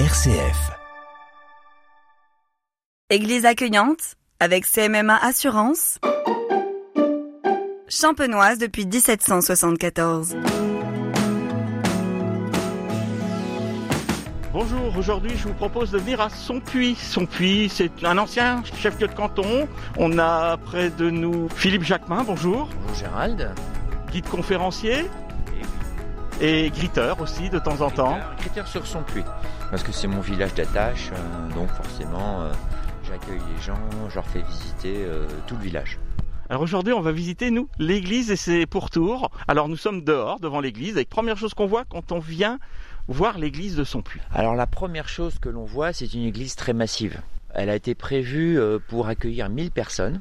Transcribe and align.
RCF. 0.00 0.72
Église 3.10 3.44
accueillante 3.44 4.16
avec 4.40 4.66
CMMA 4.66 5.16
Assurance. 5.16 6.00
Champenoise 7.86 8.58
depuis 8.58 8.86
1774. 8.86 10.36
Bonjour, 14.52 14.98
aujourd'hui 14.98 15.30
je 15.36 15.46
vous 15.46 15.54
propose 15.54 15.92
de 15.92 15.98
venir 15.98 16.20
à 16.20 16.28
Sonpuy. 16.28 16.96
Sonpuy, 16.96 17.68
c'est 17.68 17.92
un 18.02 18.18
ancien 18.18 18.64
chef-lieu 18.64 19.06
de 19.06 19.14
canton. 19.14 19.68
On 19.96 20.18
a 20.18 20.56
près 20.56 20.90
de 20.90 21.08
nous 21.08 21.48
Philippe 21.50 21.84
Jacquemin, 21.84 22.24
bonjour. 22.24 22.68
Bonjour 22.80 22.96
Gérald. 22.96 23.54
Guide 24.10 24.28
conférencier 24.28 25.04
et 26.40 26.70
griteur 26.70 27.20
aussi 27.20 27.50
de 27.50 27.58
temps 27.58 27.80
en 27.80 27.90
temps. 27.90 28.18
Griteur 28.38 28.66
sur 28.66 28.86
Sonpuy, 28.86 29.22
parce 29.70 29.82
que 29.82 29.92
c'est 29.92 30.06
mon 30.06 30.20
village 30.20 30.54
d'attache, 30.54 31.10
euh, 31.12 31.54
donc 31.54 31.68
forcément 31.70 32.42
euh, 32.42 32.52
j'accueille 33.04 33.40
les 33.54 33.62
gens, 33.62 33.78
je 34.08 34.14
leur 34.14 34.26
fais 34.26 34.42
visiter 34.42 34.94
euh, 34.96 35.26
tout 35.46 35.56
le 35.56 35.62
village. 35.62 35.98
Alors 36.50 36.62
aujourd'hui, 36.62 36.92
on 36.92 37.00
va 37.00 37.12
visiter, 37.12 37.50
nous, 37.50 37.68
l'église 37.78 38.30
et 38.30 38.36
ses 38.36 38.66
pourtours. 38.66 39.30
Alors 39.48 39.68
nous 39.68 39.76
sommes 39.76 40.04
dehors, 40.04 40.40
devant 40.40 40.60
l'église, 40.60 40.98
et 40.98 41.04
première 41.04 41.38
chose 41.38 41.54
qu'on 41.54 41.66
voit 41.66 41.84
quand 41.84 42.12
on 42.12 42.18
vient 42.18 42.58
voir 43.08 43.38
l'église 43.38 43.76
de 43.76 43.84
Sonpuy. 43.84 44.20
Alors 44.32 44.54
la 44.54 44.66
première 44.66 45.08
chose 45.08 45.38
que 45.38 45.48
l'on 45.48 45.64
voit, 45.64 45.92
c'est 45.92 46.12
une 46.12 46.24
église 46.24 46.54
très 46.54 46.72
massive. 46.72 47.20
Elle 47.54 47.70
a 47.70 47.76
été 47.76 47.94
prévue 47.94 48.58
pour 48.88 49.08
accueillir 49.08 49.48
1000 49.48 49.70
personnes. 49.70 50.20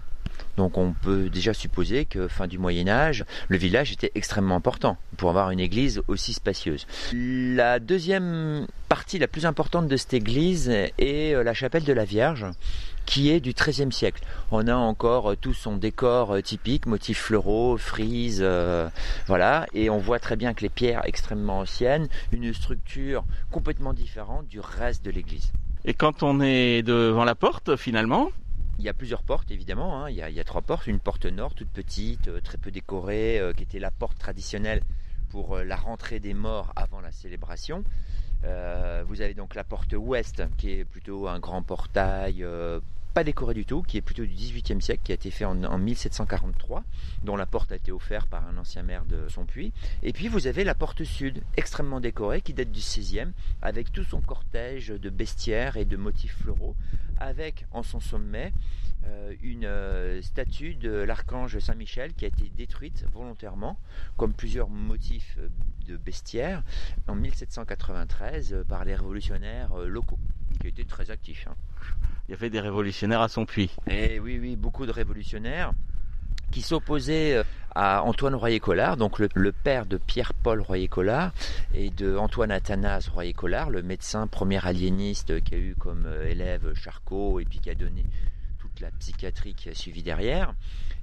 Donc 0.58 0.78
on 0.78 0.94
peut 0.94 1.30
déjà 1.30 1.54
supposer 1.54 2.06
que 2.06 2.28
fin 2.28 2.48
du 2.48 2.58
Moyen 2.58 2.88
Âge, 2.88 3.26
le 3.48 3.58
village 3.58 3.92
était 3.92 4.12
extrêmement 4.16 4.56
important 4.56 4.98
pour 5.18 5.30
avoir 5.30 5.52
une 5.52 5.60
église 5.60 6.02
aussi 6.08 6.34
spacieuse. 6.34 6.86
La 7.14 7.80
deuxième 7.80 8.68
partie 8.90 9.18
la 9.20 9.28
plus 9.28 9.46
importante 9.46 9.88
de 9.88 9.98
cette 9.98 10.14
église 10.14 10.70
est 10.70 11.34
euh, 11.34 11.44
la 11.44 11.54
chapelle 11.54 11.84
de 11.84 11.94
la 11.94 12.06
Vierge 12.06 12.46
qui 13.06 13.30
est 13.32 13.40
du 13.40 13.54
XIIIe 13.54 13.92
siècle. 13.92 14.24
On 14.52 14.68
a 14.68 14.76
encore 14.76 15.32
euh, 15.32 15.36
tout 15.36 15.54
son 15.54 15.76
décor 15.76 16.42
typique, 16.42 16.86
motifs 16.86 17.20
floraux, 17.20 17.78
frises, 17.78 18.40
euh, 18.42 18.90
voilà, 19.28 19.66
et 19.74 19.90
on 19.90 19.98
voit 19.98 20.20
très 20.20 20.36
bien 20.36 20.54
que 20.54 20.62
les 20.62 20.70
pierres 20.70 21.02
extrêmement 21.06 21.60
anciennes, 21.60 22.08
une 22.32 22.54
structure 22.54 23.26
complètement 23.52 23.94
différente 23.94 24.48
du 24.48 24.60
reste 24.60 25.04
de 25.04 25.12
l'église. 25.12 25.52
Et 25.86 25.94
quand 25.94 26.24
on 26.24 26.40
est 26.40 26.82
devant 26.82 27.26
la 27.26 27.36
porte, 27.36 27.76
finalement, 27.76 28.30
il 28.80 28.86
y 28.86 28.90
a 28.90 28.94
plusieurs 28.94 29.24
portes 29.24 29.52
évidemment, 29.52 30.04
hein. 30.04 30.10
il, 30.10 30.16
y 30.16 30.40
a, 30.40 30.44
trois 30.44 30.62
portes, 30.62 30.88
une 30.88 31.00
porte 31.00 31.26
nord 31.26 31.54
toute 31.54 31.70
petite, 31.70 32.28
euh, 32.28 32.42
très 32.42 32.58
peu 32.58 32.72
décorée, 32.72 33.40
euh, 33.40 33.54
qui 33.54 33.64
était 33.64 33.80
la 33.80 33.92
porte 33.92 34.18
traditionnelle 34.18 34.82
pour 35.30 35.58
euh, 35.58 35.64
la 35.64 35.76
rentrée 35.76 36.20
des 36.20 36.34
morts 36.34 36.74
avant 36.76 37.02
la 37.02 37.12
célébration. 37.12 37.84
Vous 39.06 39.22
avez 39.22 39.34
donc 39.36 39.56
la 39.56 39.64
porte 39.64 39.94
ouest 39.98 40.44
qui 40.58 40.72
est 40.72 40.84
plutôt 40.84 41.30
un 41.30 41.40
grand 41.40 41.62
portail 41.62 42.46
pas 43.14 43.24
décoré 43.24 43.54
du 43.54 43.66
tout, 43.66 43.84
qui 43.84 43.98
est 43.98 44.02
plutôt 44.02 44.26
du 44.26 44.34
XVIIIe 44.34 44.82
siècle, 44.82 45.02
qui 45.04 45.12
a 45.12 45.16
été 45.16 45.32
fait 45.32 45.46
en, 45.46 45.64
en, 45.64 45.78
1743, 45.78 46.84
dont 47.24 47.36
la 47.36 47.46
porte 47.46 47.72
a 47.72 47.76
été 47.76 47.92
offerte 47.92 48.28
par 48.30 48.48
un 48.48 48.58
ancien 48.58 48.84
maire 48.84 49.06
de 49.06 49.28
son 49.30 49.46
puits. 49.46 49.72
Et 50.02 50.14
puis 50.14 50.28
vous 50.28 50.48
avez 50.48 50.64
la 50.64 50.76
porte 50.76 51.04
sud, 51.04 51.44
extrêmement 51.58 52.00
décorée, 52.00 52.42
qui 52.42 52.54
date 52.54 52.72
du 52.72 52.80
XVIe, 52.80 53.32
avec 53.62 53.92
tout 53.92 54.04
son 54.04 54.22
cortège 54.22 54.88
de 54.88 55.10
bestiaires 55.10 55.78
et 55.78 55.86
de 55.86 55.98
motifs 55.98 56.38
floraux, 56.38 56.76
avec 57.20 57.66
en 57.72 57.84
son 57.84 58.00
sommet 58.00 58.52
euh, 59.06 59.34
une 59.42 59.66
euh, 59.66 60.22
statue 60.22 60.76
de 60.76 60.92
l'archange 60.92 61.60
Saint-Michel 61.60 62.14
qui 62.14 62.26
a 62.26 62.30
été 62.30 62.50
détruite 62.56 63.06
volontairement, 63.14 63.78
comme 64.18 64.34
plusieurs 64.34 64.70
motifs 64.70 65.38
euh, 65.40 65.50
de 65.88 65.98
bestiaires, 65.98 66.64
en 67.08 67.16
1793 67.16 68.54
euh, 68.54 68.64
par 68.64 68.86
les 68.86 68.96
révolutionnaires 68.96 69.76
locaux, 69.76 70.20
qui 70.64 70.70
étaient 70.70 70.90
très 70.90 71.12
actifs. 71.12 71.46
Hein. 71.50 71.56
Il 72.28 72.32
y 72.32 72.34
avait 72.34 72.50
des 72.50 72.62
révolutionnaires 72.62 73.22
à 73.22 73.28
son 73.28 73.46
puits. 73.46 73.72
Et 73.90 74.20
oui, 74.20 74.40
oui, 74.40 74.56
beaucoup 74.56 74.86
de 74.86 74.92
révolutionnaires 74.92 75.74
qui 76.52 76.62
s'opposaient 76.62 77.36
euh, 77.36 77.44
à 77.76 78.04
Antoine 78.04 78.36
Royer-Collard, 78.36 78.96
donc 78.96 79.20
le, 79.20 79.28
le, 79.34 79.52
père 79.52 79.86
de 79.86 79.98
Pierre-Paul 79.98 80.62
Royer-Collard 80.62 81.34
et 81.74 81.90
de 81.90 82.16
Antoine 82.16 82.52
Athanase 82.52 83.10
Royer-Collard, 83.10 83.72
le 83.72 83.82
médecin 83.82 84.28
premier 84.28 84.66
aliéniste 84.66 85.44
qui 85.44 85.56
a 85.56 85.58
eu 85.58 85.76
comme 85.78 86.08
élève 86.28 86.74
Charcot 86.76 87.40
et 87.40 87.46
puis 87.46 87.60
qui 87.60 87.70
a 87.70 87.76
donné 87.76 88.06
toute 88.60 88.80
la 88.80 88.92
psychiatrie 88.92 89.56
qui 89.56 89.70
a 89.70 89.74
suivi 89.74 90.04
derrière. 90.04 90.54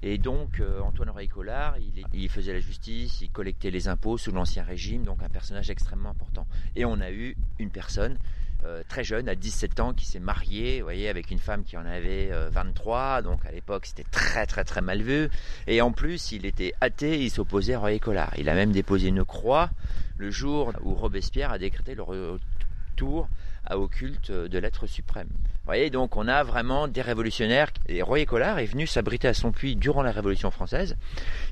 Et 0.03 0.17
donc 0.17 0.61
euh, 0.61 0.81
Antoine 0.81 1.11
Royer-Collard, 1.11 1.77
il, 1.79 2.05
il, 2.15 2.29
faisait 2.31 2.55
la 2.55 2.61
justice, 2.61 3.21
il 3.21 3.31
collectait 3.31 3.71
les 3.71 3.89
impôts 3.89 4.17
sous 4.17 4.33
l'Ancien 4.33 4.63
Régime, 4.63 5.03
donc 5.03 5.23
un 5.23 5.29
personnage 5.29 5.69
extrêmement 5.69 6.11
important. 6.11 6.47
Et 6.77 6.87
on 6.87 7.01
a 7.01 7.11
eu 7.11 7.37
une 7.59 7.71
personne 7.71 8.17
euh, 8.65 8.83
très 8.89 9.05
jeune, 9.05 9.29
à 9.29 9.35
17 9.35 9.81
ans, 9.81 9.93
qui 9.95 10.07
s'est 10.07 10.21
marié, 10.21 10.81
vous 10.81 10.85
voyez, 10.85 11.09
avec 11.09 11.31
une 11.31 11.39
femme 11.39 11.65
qui 11.65 11.77
en 11.77 11.87
avait 11.87 12.31
euh, 12.31 12.51
23, 12.51 13.23
donc 13.23 13.45
à 13.47 13.53
l'époque 13.53 13.87
c'était 13.87 14.05
très 14.11 14.47
très 14.47 14.65
très 14.65 14.81
mal 14.81 15.03
vu. 15.03 15.31
Et 15.67 15.81
en 15.81 15.93
plus, 15.93 16.33
il 16.33 16.47
était 16.47 16.75
athée, 16.81 17.23
il 17.23 17.31
s'opposait 17.31 17.75
à 17.75 17.79
Royer-Collard. 17.79 18.35
Il 18.39 18.49
a 18.49 18.55
même 18.55 18.73
déposé 18.73 19.09
une 19.09 19.25
croix 19.25 19.71
le 20.19 20.31
jour 20.31 20.73
où 20.83 20.95
Robespierre 20.95 21.51
a 21.51 21.59
décrété 21.59 21.95
le 21.95 22.03
retour 23.01 23.29
au 23.75 23.89
culte 23.89 24.33
de 24.33 24.59
l'être 24.59 24.87
suprême. 24.87 25.29
Vous 25.31 25.67
voyez, 25.67 25.91
donc 25.91 26.17
on 26.17 26.27
a 26.27 26.43
vraiment 26.43 26.89
des 26.89 27.03
révolutionnaires. 27.03 27.69
Et 27.89 28.03
Royer-Collard 28.03 28.59
est 28.59 28.67
venu 28.67 28.87
s'abriter 28.87 29.29
à 29.29 29.35
son 29.35 29.53
puits 29.53 29.77
durant 29.77 30.03
la 30.03 30.11
Révolution 30.11 30.51
française, 30.51 30.97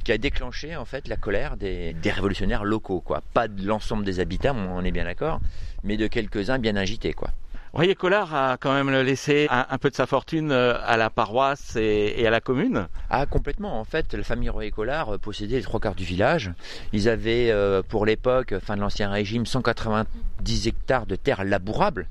qui 0.05 0.13
a 0.13 0.19
déclenché 0.19 0.75
en 0.75 0.85
fait 0.85 1.07
la 1.07 1.17
colère 1.17 1.57
des, 1.57 1.93
des 1.93 2.11
révolutionnaires 2.11 2.65
locaux, 2.65 3.01
quoi. 3.01 3.23
Pas 3.35 3.47
de 3.47 3.65
l'ensemble 3.67 4.05
des 4.05 4.21
habitants, 4.21 4.57
on 4.57 4.85
est 4.85 4.91
bien 4.91 5.05
d'accord, 5.05 5.41
mais 5.85 5.97
de 5.97 6.07
quelques-uns 6.07 6.59
bien 6.59 6.77
agités, 6.77 7.13
quoi. 7.13 7.31
Royer 7.73 7.95
Collard 7.95 8.35
a 8.35 8.57
quand 8.59 8.73
même 8.73 8.91
laissé 9.03 9.47
un, 9.51 9.79
peu 9.79 9.91
de 9.91 9.95
sa 9.95 10.07
fortune 10.07 10.53
euh, 10.53 10.75
à 10.85 10.97
la 10.97 11.11
paroisse 11.11 11.77
et, 11.77 12.27
à 12.27 12.31
la 12.31 12.41
commune. 12.41 12.89
Ah 13.11 13.27
complètement. 13.27 13.79
En 13.79 13.85
fait, 13.85 14.15
la 14.15 14.23
famille 14.23 14.49
Royer 14.49 14.71
Collard 14.71 15.19
possédait 15.19 15.57
les 15.57 15.63
trois 15.63 15.79
quarts 15.79 15.95
du 15.95 16.05
village. 16.05 16.53
Ils 16.93 17.09
avaient, 17.09 17.51
euh, 17.51 17.83
pour 17.87 18.07
l'époque, 18.07 18.55
fin 18.61 18.77
de 18.77 18.81
l'ancien 18.81 19.11
régime, 19.11 19.45
190 19.45 20.67
hectares 20.69 21.07
de 21.07 21.17
terres 21.17 21.45
labourables 21.45 22.09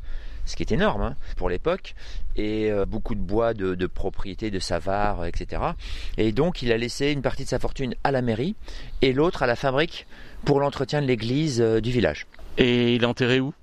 ce 0.47 0.55
qui 0.55 0.63
est 0.63 0.71
énorme 0.71 1.01
hein, 1.01 1.15
pour 1.35 1.49
l'époque, 1.49 1.93
et 2.35 2.71
euh, 2.71 2.85
beaucoup 2.85 3.15
de 3.15 3.19
bois 3.19 3.53
de, 3.53 3.75
de 3.75 3.85
propriété 3.85 4.49
de 4.49 4.59
Savard, 4.59 5.25
etc. 5.25 5.61
Et 6.17 6.31
donc 6.31 6.61
il 6.61 6.71
a 6.71 6.77
laissé 6.77 7.11
une 7.11 7.21
partie 7.21 7.43
de 7.43 7.49
sa 7.49 7.59
fortune 7.59 7.95
à 8.03 8.11
la 8.11 8.21
mairie 8.21 8.55
et 9.01 9.13
l'autre 9.13 9.43
à 9.43 9.47
la 9.47 9.55
fabrique 9.55 10.07
pour 10.45 10.59
l'entretien 10.59 11.01
de 11.01 11.07
l'église 11.07 11.61
euh, 11.61 11.81
du 11.81 11.91
village. 11.91 12.25
Et 12.57 12.95
il 12.95 13.03
est 13.03 13.05
enterré 13.05 13.39
où? 13.39 13.53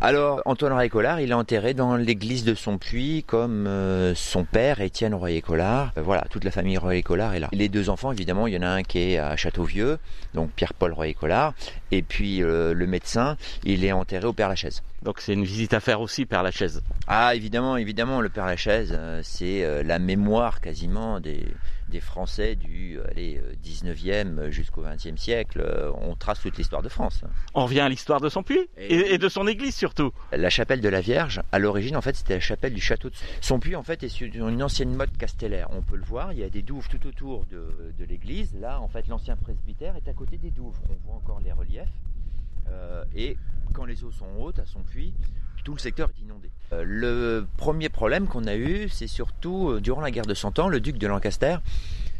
Alors, 0.00 0.42
Antoine 0.46 0.72
Royer-Collard, 0.72 1.20
il 1.20 1.30
est 1.30 1.34
enterré 1.34 1.74
dans 1.74 1.94
l'église 1.94 2.42
de 2.42 2.56
son 2.56 2.76
puits, 2.76 3.22
comme 3.24 3.68
euh, 3.68 4.16
son 4.16 4.42
père, 4.42 4.80
Étienne 4.80 5.14
Royer-Collard. 5.14 5.92
Euh, 5.96 6.02
voilà, 6.02 6.24
toute 6.28 6.42
la 6.42 6.50
famille 6.50 6.76
Royer-Collard 6.76 7.34
est 7.34 7.38
là. 7.38 7.48
Les 7.52 7.68
deux 7.68 7.88
enfants, 7.88 8.10
évidemment, 8.10 8.48
il 8.48 8.54
y 8.54 8.58
en 8.58 8.62
a 8.62 8.68
un 8.68 8.82
qui 8.82 8.98
est 8.98 9.18
à 9.18 9.36
Châteauvieux, 9.36 9.98
donc 10.34 10.50
Pierre-Paul 10.56 10.92
Royer-Collard, 10.92 11.54
et 11.92 12.02
puis 12.02 12.42
euh, 12.42 12.74
le 12.74 12.86
médecin, 12.88 13.36
il 13.62 13.84
est 13.84 13.92
enterré 13.92 14.26
au 14.26 14.32
Père-Lachaise. 14.32 14.82
Donc 15.04 15.20
c'est 15.20 15.34
une 15.34 15.44
visite 15.44 15.72
à 15.72 15.78
faire 15.78 16.00
aussi, 16.00 16.26
Père-Lachaise? 16.26 16.82
Ah, 17.06 17.36
évidemment, 17.36 17.76
évidemment, 17.76 18.20
le 18.20 18.28
Père-Lachaise, 18.28 18.98
c'est 19.22 19.84
la 19.84 20.00
mémoire 20.00 20.60
quasiment 20.60 21.20
des, 21.20 21.44
des 21.92 22.00
Français 22.00 22.56
du 22.56 22.98
allez, 23.08 23.40
19e 23.64 24.50
jusqu'au 24.50 24.82
20e 24.82 25.16
siècle. 25.16 25.64
On 26.00 26.16
trace 26.16 26.40
toute 26.40 26.56
l'histoire 26.56 26.82
de 26.82 26.88
France. 26.88 27.22
On 27.54 27.64
revient 27.64 27.80
à 27.80 27.88
l'histoire 27.88 28.20
de 28.20 28.28
son 28.28 28.42
puits 28.42 28.68
et, 28.76 29.14
et 29.14 29.18
de 29.18 29.28
son 29.28 29.46
église 29.46 29.76
surtout. 29.76 30.10
La 30.32 30.50
chapelle 30.50 30.80
de 30.80 30.88
la 30.88 31.00
Vierge, 31.00 31.42
à 31.52 31.58
l'origine, 31.58 31.96
en 31.96 32.00
fait, 32.00 32.16
c'était 32.16 32.34
la 32.34 32.40
chapelle 32.40 32.72
du 32.72 32.80
château 32.80 33.10
de 33.10 33.14
son 33.40 33.60
puits. 33.60 33.76
En 33.76 33.82
fait, 33.82 34.02
est 34.02 34.08
sur 34.08 34.26
une 34.26 34.62
ancienne 34.62 34.94
mode 34.96 35.16
castellaire. 35.16 35.68
On 35.70 35.82
peut 35.82 35.96
le 35.96 36.04
voir. 36.04 36.32
Il 36.32 36.38
y 36.38 36.44
a 36.44 36.48
des 36.48 36.62
douves 36.62 36.88
tout 36.88 37.06
autour 37.06 37.44
de, 37.46 37.92
de 37.98 38.04
l'église. 38.04 38.54
Là, 38.58 38.80
en 38.80 38.88
fait, 38.88 39.06
l'ancien 39.08 39.36
presbytère 39.36 39.94
est 39.96 40.08
à 40.08 40.14
côté 40.14 40.38
des 40.38 40.50
douves. 40.50 40.78
On 40.88 40.94
voit 41.06 41.16
encore 41.16 41.40
les 41.40 41.52
reliefs. 41.52 41.92
Euh, 42.70 43.04
et 43.14 43.36
quand 43.74 43.84
les 43.84 44.04
eaux 44.04 44.12
sont 44.12 44.28
hautes 44.38 44.58
à 44.58 44.66
son 44.66 44.80
puits, 44.82 45.14
tout 45.64 45.74
le 45.74 45.78
secteur 45.78 46.10
est 46.10 46.22
inondé. 46.22 46.50
Euh, 46.72 46.84
le 46.86 47.46
premier 47.56 47.88
problème 47.88 48.26
qu'on 48.26 48.46
a 48.46 48.54
eu, 48.54 48.88
c'est 48.88 49.06
surtout 49.06 49.70
euh, 49.70 49.80
durant 49.80 50.00
la 50.00 50.10
guerre 50.10 50.26
de 50.26 50.34
Cent 50.34 50.58
Ans, 50.58 50.68
le 50.68 50.80
duc 50.80 50.98
de 50.98 51.06
Lancaster 51.06 51.56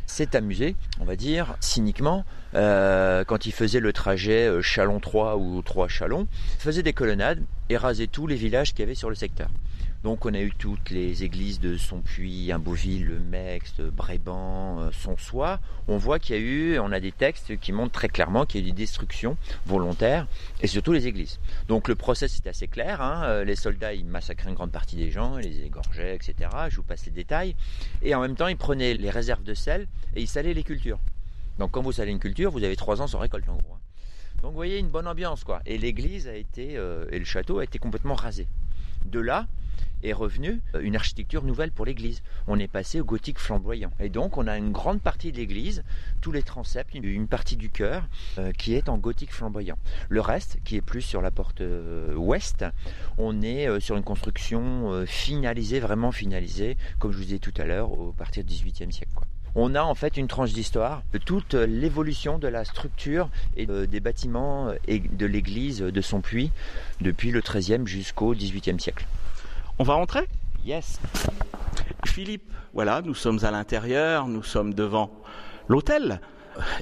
s'est 0.06 0.36
amusé, 0.36 0.76
on 1.00 1.04
va 1.04 1.16
dire, 1.16 1.56
cyniquement, 1.60 2.24
euh, 2.54 3.24
quand 3.24 3.46
il 3.46 3.52
faisait 3.52 3.80
le 3.80 3.92
trajet 3.92 4.50
Chalon 4.60 5.00
3 5.00 5.38
ou 5.38 5.62
3 5.62 5.88
Chalon, 5.88 6.26
faisait 6.58 6.82
des 6.82 6.92
colonnades 6.92 7.42
et 7.70 7.76
rasait 7.76 8.08
tous 8.08 8.26
les 8.26 8.36
villages 8.36 8.72
qu'il 8.72 8.80
y 8.80 8.82
avait 8.82 8.94
sur 8.94 9.08
le 9.08 9.14
secteur. 9.14 9.48
Donc 10.04 10.26
on 10.26 10.34
a 10.34 10.40
eu 10.40 10.50
toutes 10.50 10.90
les 10.90 11.22
églises 11.22 11.60
de 11.60 11.76
Sonpuy, 11.76 12.50
Imbeauville, 12.50 13.04
Le 13.04 13.20
Mex, 13.20 13.80
Bréban, 13.80 14.90
Sonsois. 14.90 15.60
On 15.86 15.96
voit 15.96 16.18
qu'il 16.18 16.34
y 16.34 16.38
a 16.38 16.42
eu, 16.42 16.78
on 16.80 16.90
a 16.90 16.98
des 16.98 17.12
textes 17.12 17.56
qui 17.60 17.70
montrent 17.70 17.92
très 17.92 18.08
clairement 18.08 18.44
qu'il 18.44 18.60
y 18.60 18.64
a 18.64 18.66
eu 18.66 18.72
des 18.72 18.76
destructions 18.76 19.36
volontaires 19.64 20.26
et 20.60 20.66
surtout 20.66 20.92
les 20.92 21.06
églises. 21.06 21.38
Donc 21.68 21.86
le 21.86 21.94
process 21.94 22.36
est 22.36 22.48
assez 22.48 22.66
clair. 22.66 23.00
Hein. 23.00 23.44
Les 23.44 23.54
soldats 23.54 23.94
ils 23.94 24.04
massacraient 24.04 24.48
une 24.48 24.56
grande 24.56 24.72
partie 24.72 24.96
des 24.96 25.12
gens, 25.12 25.38
ils 25.38 25.48
les 25.48 25.66
égorgeaient, 25.66 26.16
etc. 26.16 26.50
Je 26.68 26.76
vous 26.76 26.82
passe 26.82 27.06
les 27.06 27.12
détails. 27.12 27.54
Et 28.02 28.12
en 28.16 28.20
même 28.20 28.34
temps 28.34 28.48
ils 28.48 28.56
prenaient 28.56 28.94
les 28.94 29.10
réserves 29.10 29.44
de 29.44 29.54
sel 29.54 29.86
et 30.16 30.22
ils 30.22 30.28
salaient 30.28 30.54
les 30.54 30.64
cultures. 30.64 30.98
Donc 31.60 31.70
quand 31.70 31.82
vous 31.82 31.92
salez 31.92 32.10
une 32.10 32.18
culture, 32.18 32.50
vous 32.50 32.64
avez 32.64 32.74
trois 32.74 33.00
ans 33.02 33.06
sans 33.06 33.20
récolte 33.20 33.48
en 33.48 33.54
gros. 33.54 33.76
Donc 34.42 34.50
vous 34.50 34.56
voyez 34.56 34.78
une 34.78 34.88
bonne 34.88 35.06
ambiance 35.06 35.44
quoi. 35.44 35.62
Et 35.64 35.78
l'église 35.78 36.26
a 36.26 36.34
été 36.34 36.76
euh, 36.76 37.06
et 37.12 37.20
le 37.20 37.24
château 37.24 37.60
a 37.60 37.64
été 37.64 37.78
complètement 37.78 38.16
rasé. 38.16 38.48
De 39.04 39.20
là 39.20 39.46
est 40.02 40.12
revenue 40.12 40.60
euh, 40.74 40.80
une 40.80 40.96
architecture 40.96 41.44
nouvelle 41.44 41.70
pour 41.70 41.86
l'église. 41.86 42.22
On 42.46 42.58
est 42.58 42.68
passé 42.68 43.00
au 43.00 43.04
gothique 43.04 43.38
flamboyant. 43.38 43.90
Et 44.00 44.08
donc 44.08 44.36
on 44.36 44.46
a 44.46 44.56
une 44.58 44.72
grande 44.72 45.00
partie 45.00 45.32
de 45.32 45.36
l'église, 45.36 45.84
tous 46.20 46.32
les 46.32 46.42
transepts, 46.42 46.94
une 46.94 47.28
partie 47.28 47.56
du 47.56 47.70
chœur 47.70 48.04
euh, 48.38 48.52
qui 48.52 48.74
est 48.74 48.88
en 48.88 48.98
gothique 48.98 49.32
flamboyant. 49.32 49.78
Le 50.08 50.20
reste, 50.20 50.58
qui 50.64 50.76
est 50.76 50.82
plus 50.82 51.02
sur 51.02 51.22
la 51.22 51.30
porte 51.30 51.62
ouest, 52.16 52.64
on 53.18 53.42
est 53.42 53.80
sur 53.80 53.96
une 53.96 54.02
construction 54.02 55.04
finalisée, 55.06 55.80
vraiment 55.80 56.12
finalisée, 56.12 56.76
comme 56.98 57.12
je 57.12 57.18
vous 57.18 57.24
disais 57.24 57.38
tout 57.38 57.54
à 57.56 57.64
l'heure, 57.64 57.92
au 57.92 58.12
partir 58.12 58.44
du 58.44 58.52
XVIIIe 58.52 58.92
siècle. 58.92 59.12
On 59.54 59.74
a 59.74 59.82
en 59.82 59.94
fait 59.94 60.16
une 60.16 60.28
tranche 60.28 60.52
d'histoire 60.52 61.02
de 61.12 61.18
toute 61.18 61.54
l'évolution 61.54 62.38
de 62.38 62.48
la 62.48 62.64
structure 62.64 63.28
et 63.56 63.66
des 63.66 64.00
bâtiments 64.00 64.72
et 64.88 64.98
de 64.98 65.26
l'église 65.26 65.80
de 65.80 66.00
son 66.00 66.20
puits 66.20 66.50
depuis 67.00 67.30
le 67.30 67.40
XIIIe 67.40 67.86
jusqu'au 67.86 68.34
XVIIIe 68.34 68.80
siècle. 68.80 69.06
On 69.78 69.84
va 69.84 69.94
rentrer? 69.94 70.26
Yes. 70.64 71.00
Philippe, 72.06 72.50
voilà, 72.72 73.02
nous 73.02 73.14
sommes 73.14 73.44
à 73.44 73.50
l'intérieur, 73.50 74.26
nous 74.28 74.42
sommes 74.42 74.74
devant 74.74 75.10
l'hôtel 75.68 76.20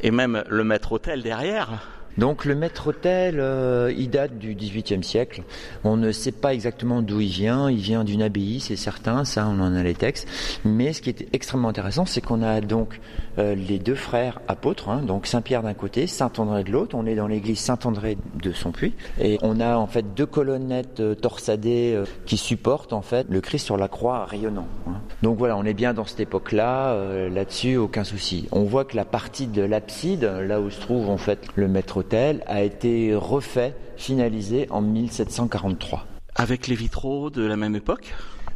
et 0.03 0.11
même 0.11 0.45
le 0.49 0.65
maître 0.65 0.93
hôtel 0.93 1.23
derrière. 1.23 2.00
Donc 2.21 2.45
le 2.45 2.55
maître-autel, 2.55 3.37
euh, 3.41 3.91
il 3.97 4.11
date 4.11 4.37
du 4.37 4.55
XVIIIe 4.55 5.03
siècle. 5.03 5.43
On 5.85 5.97
ne 5.97 6.13
sait 6.13 6.33
pas 6.33 6.53
exactement 6.53 7.01
d'où 7.01 7.23
il 7.23 7.31
vient. 7.31 7.71
Il 7.71 7.79
vient 7.79 8.05
d'une 8.05 8.21
abbaye, 8.21 8.61
c'est 8.61 8.77
certain. 8.77 9.25
Ça, 9.25 9.47
on 9.49 9.59
en 9.59 9.75
a 9.75 9.83
les 9.83 9.95
textes. 9.95 10.29
Mais 10.67 10.93
ce 10.93 11.01
qui 11.01 11.09
est 11.09 11.27
extrêmement 11.33 11.71
intéressant, 11.71 12.05
c'est 12.05 12.21
qu'on 12.21 12.43
a 12.43 12.61
donc 12.61 13.01
euh, 13.39 13.55
les 13.55 13.79
deux 13.79 13.95
frères 13.95 14.43
apôtres, 14.49 14.91
hein, 14.91 15.01
donc 15.01 15.27
Saint 15.27 15.41
Pierre 15.41 15.63
d'un 15.63 15.73
côté, 15.73 16.07
Saint 16.07 16.31
André 16.37 16.63
de 16.63 16.71
l'autre. 16.71 16.95
On 16.95 17.07
est 17.07 17.15
dans 17.15 17.27
l'église 17.27 17.59
Saint 17.59 17.79
André 17.85 18.19
de 18.35 18.53
son 18.53 18.71
puits, 18.71 18.93
et 19.19 19.39
on 19.41 19.59
a 19.59 19.79
en 19.79 19.87
fait 19.87 20.13
deux 20.15 20.27
colonnettes 20.27 21.01
euh, 21.01 21.15
torsadées 21.15 22.03
qui 22.27 22.37
supportent 22.37 22.93
en 22.93 23.01
fait 23.01 23.29
le 23.31 23.41
Christ 23.41 23.65
sur 23.65 23.79
la 23.79 23.89
croix 23.89 24.27
rayonnant. 24.27 24.69
Hein. 24.87 25.01
Donc 25.23 25.39
voilà, 25.39 25.57
on 25.57 25.65
est 25.65 25.73
bien 25.73 25.95
dans 25.95 26.05
cette 26.05 26.21
époque-là. 26.21 27.31
Là-dessus, 27.31 27.77
aucun 27.77 28.05
souci. 28.05 28.47
On 28.53 28.65
voit 28.65 28.85
que 28.85 28.97
la 28.97 29.07
partie 29.07 29.47
de 29.47 29.63
l'abside, 29.63 30.25
là 30.25 30.61
où 30.61 30.69
se 30.69 30.81
trouve 30.81 31.09
en 31.09 31.17
fait 31.17 31.47
le 31.55 31.67
maître 31.67 32.03
a 32.13 32.63
été 32.63 33.15
refait, 33.15 33.75
finalisé 33.97 34.67
en 34.71 34.81
1743. 34.81 36.07
Avec 36.35 36.67
les 36.67 36.75
vitraux 36.75 37.31
de 37.31 37.43
la 37.43 37.57
même 37.57 37.77
époque? 37.77 38.15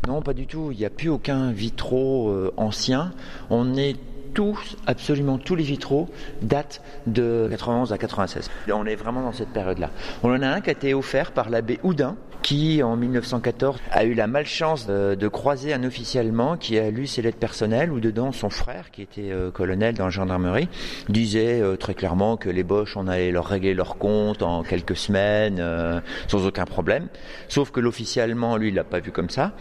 Non, 0.08 0.22
pas 0.22 0.34
du 0.34 0.46
tout. 0.46 0.70
Il 0.72 0.78
n'y 0.78 0.84
a 0.84 0.90
plus 0.90 1.08
aucun 1.08 1.52
vitraux 1.52 2.30
euh, 2.30 2.52
ancien. 2.56 3.12
On 3.50 3.76
est 3.76 3.96
tous, 4.34 4.76
absolument 4.86 5.38
tous 5.38 5.54
les 5.54 5.64
vitraux 5.64 6.08
datent 6.42 6.82
de 7.06 7.46
91 7.50 7.92
à 7.92 7.98
96. 7.98 8.50
On 8.72 8.84
est 8.86 8.96
vraiment 8.96 9.22
dans 9.22 9.32
cette 9.32 9.50
période-là. 9.50 9.90
On 10.22 10.30
en 10.30 10.42
a 10.42 10.48
un 10.48 10.60
qui 10.60 10.70
a 10.70 10.72
été 10.72 10.92
offert 10.92 11.32
par 11.32 11.48
l'abbé 11.48 11.78
Houdin, 11.82 12.16
qui 12.44 12.82
en 12.82 12.94
1914 12.96 13.80
a 13.90 14.04
eu 14.04 14.12
la 14.12 14.26
malchance 14.26 14.86
de, 14.86 15.28
croiser 15.28 15.72
un 15.72 15.82
officier 15.82 16.20
allemand 16.20 16.58
qui 16.58 16.78
a 16.78 16.90
lu 16.90 17.06
ses 17.06 17.22
lettres 17.22 17.38
personnelles 17.38 17.90
où 17.90 18.00
dedans 18.00 18.32
son 18.32 18.50
frère, 18.50 18.90
qui 18.90 19.00
était 19.00 19.30
euh, 19.30 19.50
colonel 19.50 19.94
dans 19.94 20.04
la 20.04 20.10
gendarmerie, 20.10 20.68
disait 21.08 21.62
euh, 21.62 21.76
très 21.76 21.94
clairement 21.94 22.36
que 22.36 22.50
les 22.50 22.62
Boches 22.62 22.98
on 22.98 23.08
allait 23.08 23.30
leur 23.30 23.46
régler 23.46 23.72
leur 23.72 23.96
compte 23.96 24.42
en 24.42 24.62
quelques 24.62 24.96
semaines 24.96 25.56
euh, 25.58 26.00
sans 26.28 26.46
aucun 26.46 26.66
problème. 26.66 27.08
Sauf 27.48 27.70
que 27.70 27.80
l'officier 27.80 28.20
allemand, 28.20 28.58
lui, 28.58 28.68
il 28.68 28.74
l'a 28.74 28.84
pas 28.84 29.00
vu 29.00 29.10
comme 29.10 29.30
ça. 29.30 29.52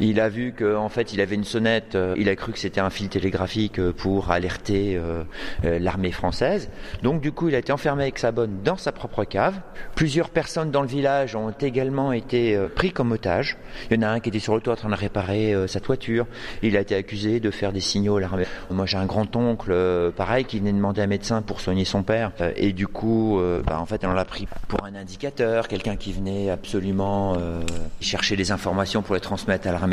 Il 0.00 0.20
a 0.20 0.28
vu 0.28 0.54
qu'en 0.56 0.88
fait, 0.88 1.12
il 1.12 1.20
avait 1.20 1.34
une 1.34 1.44
sonnette. 1.44 1.96
il 2.16 2.28
a 2.28 2.36
cru 2.36 2.52
que 2.52 2.58
c'était 2.58 2.80
un 2.80 2.90
fil 2.90 3.08
télégraphique 3.08 3.80
pour 3.92 4.30
alerter 4.30 5.00
l'armée 5.62 6.12
française. 6.12 6.68
Donc, 7.02 7.20
du 7.20 7.32
coup, 7.32 7.48
il 7.48 7.54
a 7.54 7.58
été 7.58 7.72
enfermé 7.72 8.02
avec 8.02 8.18
sa 8.18 8.32
bonne 8.32 8.62
dans 8.64 8.76
sa 8.76 8.92
propre 8.92 9.24
cave. 9.24 9.60
Plusieurs 9.94 10.30
personnes 10.30 10.70
dans 10.70 10.82
le 10.82 10.88
village 10.88 11.34
ont 11.36 11.50
également 11.50 12.12
été 12.12 12.56
euh, 12.56 12.68
pris 12.68 12.92
comme 12.92 13.12
otage. 13.12 13.56
Il 13.90 13.96
y 13.96 13.98
en 13.98 14.02
a 14.02 14.08
un 14.08 14.20
qui 14.20 14.28
était 14.28 14.38
sur 14.38 14.54
le 14.54 14.60
toit 14.60 14.74
en 14.74 14.76
train 14.76 14.88
de 14.88 14.94
réparer 14.94 15.54
euh, 15.54 15.66
sa 15.66 15.80
toiture. 15.80 16.26
Il 16.62 16.76
a 16.76 16.80
été 16.80 16.94
accusé 16.94 17.40
de 17.40 17.50
faire 17.50 17.72
des 17.72 17.80
signaux 17.80 18.16
à 18.16 18.20
l'armée. 18.20 18.46
Moi, 18.70 18.86
j'ai 18.86 18.96
un 18.96 19.06
grand-oncle, 19.06 19.70
euh, 19.72 20.10
pareil, 20.10 20.44
qui 20.44 20.58
venait 20.58 20.72
demander 20.72 21.02
un 21.02 21.06
médecin 21.06 21.42
pour 21.42 21.60
soigner 21.60 21.84
son 21.84 22.02
père. 22.02 22.32
et 22.56 22.72
du 22.72 22.86
coup, 22.86 23.40
bah, 23.66 23.78
en 23.80 23.86
fait, 23.86 24.04
on 24.04 24.12
l'a 24.12 24.24
pris 24.24 24.46
pour 24.68 24.84
un 24.84 24.94
indicateur, 24.94 25.68
quelqu'un 25.68 25.96
qui 25.96 26.12
venait 26.12 26.50
absolument 26.50 27.36
chercher 28.00 28.36
des 28.36 28.52
informations 28.52 29.02
pour 29.02 29.14
les 29.14 29.20
transmettre 29.20 29.68
à 29.68 29.72
l'armée 29.72 29.89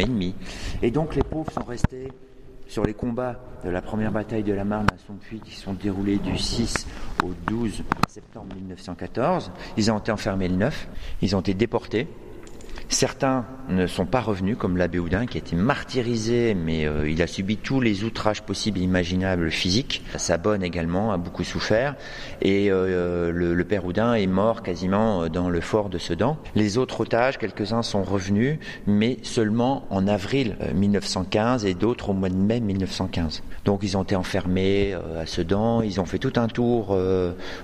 Et 0.81 0.91
donc, 0.91 1.15
les 1.15 1.23
pauvres 1.23 1.51
sont 1.51 1.63
restés 1.63 2.11
sur 2.67 2.83
les 2.83 2.94
combats 2.94 3.39
de 3.63 3.69
la 3.69 3.81
première 3.81 4.11
bataille 4.11 4.44
de 4.44 4.53
la 4.53 4.65
Marne 4.65 4.88
à 4.94 4.97
Sonpuy 5.07 5.39
qui 5.39 5.55
sont 5.55 5.73
déroulés 5.73 6.17
du 6.17 6.38
6 6.38 6.85
au 7.23 7.29
12 7.47 7.83
septembre 8.07 8.53
1914. 8.55 9.51
Ils 9.77 9.91
ont 9.91 9.97
été 9.97 10.11
enfermés 10.11 10.49
le 10.49 10.55
9, 10.55 10.88
ils 11.21 11.35
ont 11.35 11.39
été 11.39 11.53
déportés. 11.53 12.07
Certains 12.89 13.45
ne 13.67 13.85
sont 13.85 14.05
pas 14.05 14.21
revenus, 14.21 14.55
comme 14.57 14.77
l'abbé 14.77 14.97
Houdin, 14.97 15.25
qui 15.25 15.37
a 15.37 15.39
été 15.39 15.57
martyrisé, 15.57 16.55
mais 16.55 16.85
euh, 16.85 17.09
il 17.09 17.21
a 17.21 17.27
subi 17.27 17.57
tous 17.57 17.81
les 17.81 18.05
outrages 18.05 18.41
possibles 18.41 18.79
et 18.79 18.83
imaginables 18.83 19.51
physiques. 19.51 20.03
Sa 20.15 20.37
bonne 20.37 20.63
également 20.63 21.11
a 21.11 21.17
beaucoup 21.17 21.43
souffert, 21.43 21.95
et 22.41 22.71
euh, 22.71 23.29
le, 23.31 23.63
père 23.65 23.85
Houdin 23.85 24.13
est 24.13 24.27
mort 24.27 24.63
quasiment 24.63 25.23
euh, 25.23 25.29
dans 25.29 25.49
le 25.49 25.59
fort 25.59 25.89
de 25.89 25.97
Sedan. 25.97 26.37
Les 26.55 26.77
autres 26.77 27.01
otages, 27.01 27.37
quelques-uns 27.37 27.83
sont 27.83 28.03
revenus, 28.03 28.57
mais 28.85 29.17
seulement 29.21 29.85
en 29.89 30.07
avril 30.07 30.55
1915 30.73 31.65
et 31.65 31.73
d'autres 31.73 32.11
au 32.11 32.13
mois 32.13 32.29
de 32.29 32.35
mai 32.35 32.61
1915. 32.61 33.43
Donc 33.65 33.81
ils 33.83 33.97
ont 33.97 34.03
été 34.03 34.15
enfermés 34.15 34.93
à 35.19 35.25
Sedan, 35.25 35.81
ils 35.81 35.99
ont 35.99 36.05
fait 36.05 36.19
tout 36.19 36.33
un 36.37 36.47
tour 36.47 36.97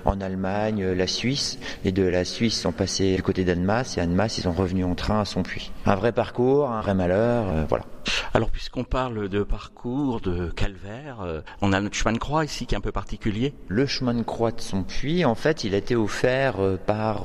en 0.05 0.21
Allemagne, 0.21 0.85
la 0.91 1.07
Suisse, 1.07 1.59
et 1.85 1.93
de 1.93 2.03
la 2.03 2.25
Suisse 2.25 2.57
ils 2.57 2.61
sont 2.61 2.73
passés 2.73 3.15
du 3.15 3.23
côté 3.23 3.45
d'Annemasse, 3.45 3.97
et 3.97 4.01
Annemasse 4.01 4.37
ils 4.37 4.41
sont 4.41 4.51
revenus 4.51 4.85
en 4.85 4.95
train 4.95 5.12
à 5.19 5.25
son 5.25 5.43
puits. 5.43 5.71
Un 5.85 5.95
vrai 5.95 6.11
parcours, 6.11 6.69
un 6.71 6.81
vrai 6.81 6.93
malheur, 6.93 7.45
euh, 7.49 7.65
voilà. 7.67 7.85
Alors 8.33 8.49
puisqu'on 8.49 8.83
parle 8.83 9.29
de 9.29 9.43
parcours, 9.43 10.19
de 10.19 10.49
calvaire, 10.49 11.21
euh, 11.21 11.41
on 11.61 11.71
a 11.71 11.79
notre 11.79 11.95
chemin 11.95 12.13
de 12.13 12.17
croix 12.17 12.43
ici 12.43 12.65
qui 12.65 12.75
est 12.75 12.77
un 12.77 12.81
peu 12.81 12.91
particulier. 12.91 13.53
Le 13.67 13.85
chemin 13.85 14.13
de 14.13 14.23
croix 14.23 14.51
de 14.51 14.61
son 14.61 14.83
puits, 14.83 15.23
en 15.25 15.35
fait, 15.35 15.63
il 15.63 15.73
a 15.75 15.77
été 15.77 15.95
offert 15.95 16.55
euh, 16.59 16.77
par 16.77 17.23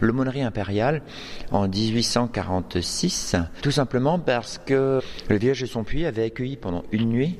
l'aumônerie 0.00 0.42
impériale 0.42 1.02
en 1.50 1.68
1846, 1.68 3.36
tout 3.62 3.70
simplement 3.70 4.18
parce 4.18 4.58
que 4.58 5.00
le 5.28 5.36
village 5.36 5.60
de 5.60 5.66
son 5.66 5.84
puits 5.84 6.06
avait 6.06 6.24
accueilli 6.24 6.56
pendant 6.56 6.84
une 6.92 7.08
nuit 7.08 7.38